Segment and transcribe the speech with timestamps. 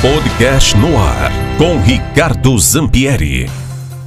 [0.00, 3.50] Podcast no ar com Ricardo Zampieri.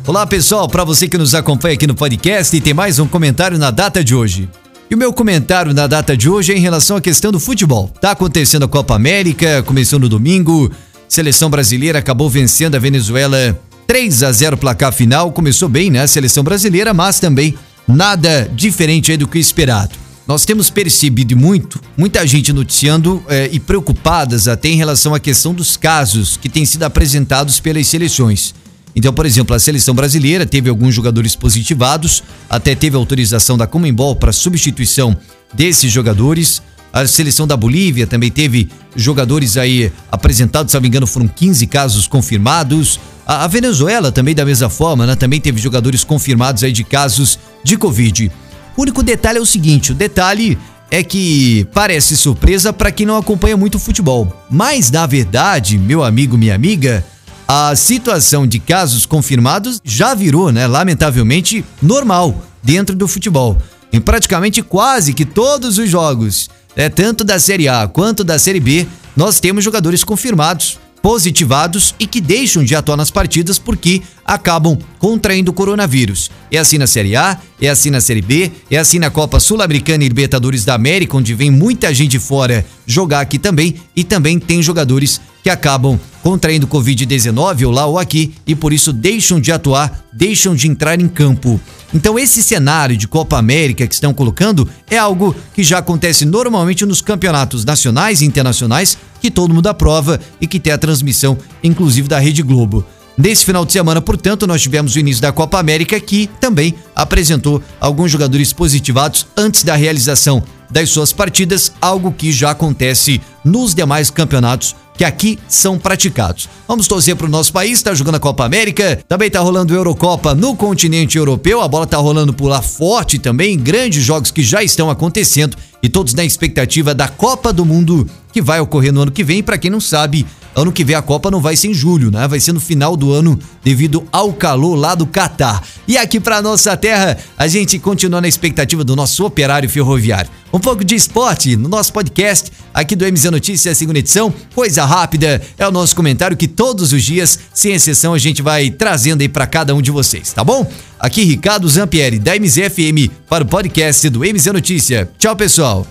[0.08, 3.72] Olá pessoal, para você que nos acompanha aqui no podcast, tem mais um comentário na
[3.72, 4.48] data de hoje.
[4.90, 7.90] E o meu comentário na data de hoje é em relação à questão do futebol.
[8.00, 10.72] Tá acontecendo a Copa América, começou no domingo.
[11.10, 15.34] Seleção brasileira acabou vencendo a Venezuela 3 a 0 placar final.
[15.34, 16.04] Começou bem, né?
[16.04, 17.54] A seleção brasileira, mas também
[17.86, 20.01] nada diferente do que esperado.
[20.32, 25.54] Nós temos percebido muito, muita gente noticiando eh, e preocupadas até em relação à questão
[25.54, 28.56] dos casos que têm sido apresentados pelas seleções.
[28.96, 34.16] Então, por exemplo, a seleção brasileira teve alguns jogadores positivados, até teve autorização da Comembol
[34.16, 35.18] para substituição
[35.54, 36.62] desses jogadores.
[36.94, 41.68] A seleção da Bolívia também teve jogadores aí apresentados, se não me engano, foram 15
[41.68, 43.02] casos confirmados.
[43.28, 45.14] A, a Venezuela também da mesma forma, né?
[45.18, 48.32] Também teve jogadores confirmados aí de casos de Covid.
[48.76, 50.58] O único detalhe é o seguinte: o detalhe
[50.90, 54.32] é que parece surpresa para quem não acompanha muito futebol.
[54.50, 57.06] Mas, na verdade, meu amigo, minha amiga,
[57.48, 63.58] a situação de casos confirmados já virou, né, lamentavelmente, normal dentro do futebol.
[63.92, 68.60] Em praticamente quase que todos os jogos, é tanto da Série A quanto da Série
[68.60, 74.78] B, nós temos jogadores confirmados positivados e que deixam de atuar nas partidas porque acabam
[75.00, 76.30] contraindo o coronavírus.
[76.52, 80.04] É assim na Série A, é assim na Série B, é assim na Copa Sul-Americana
[80.04, 84.64] e Libertadores da América, onde vem muita gente fora jogar aqui também, e também tem
[84.64, 90.06] jogadores que acabam contraindo Covid-19 ou lá ou aqui e por isso deixam de atuar,
[90.14, 91.60] deixam de entrar em campo.
[91.94, 96.86] Então esse cenário de Copa América que estão colocando é algo que já acontece normalmente
[96.86, 102.08] nos campeonatos nacionais e internacionais, que todo mundo aprova e que tem a transmissão inclusive
[102.08, 102.86] da Rede Globo.
[103.22, 107.62] Nesse final de semana, portanto, nós tivemos o início da Copa América que também apresentou
[107.80, 110.42] alguns jogadores positivados antes da realização
[110.72, 116.50] das suas partidas, algo que já acontece nos demais campeonatos que aqui são praticados.
[116.68, 120.34] Vamos torcer para o nosso país, está jogando a Copa América, também está rolando Eurocopa
[120.34, 124.64] no continente europeu, a bola está rolando por lá forte também, grandes jogos que já
[124.64, 129.12] estão acontecendo e todos na expectativa da Copa do Mundo que vai ocorrer no ano
[129.12, 129.44] que vem.
[129.44, 130.26] Para quem não sabe,
[130.56, 132.28] ano que vem a Copa não vai ser em julho, né?
[132.28, 135.64] Vai ser no final do ano devido ao calor lá do Catar.
[135.88, 140.30] E aqui para nossa terra, a gente continua na expectativa do nosso operário ferroviário.
[140.54, 144.34] Um pouco de esporte no nosso podcast aqui do MZ Notícias, segunda edição.
[144.54, 148.70] Coisa rápida é o nosso comentário que todos os dias, sem exceção, a gente vai
[148.70, 150.70] trazendo aí para cada um de vocês, tá bom?
[151.00, 155.10] Aqui Ricardo Zampieri da MZFM para o podcast do MZ Notícia.
[155.18, 155.88] Tchau, pessoal.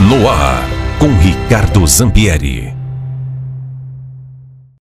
[0.00, 0.68] No ar
[0.98, 2.75] com Ricardo Zampieri.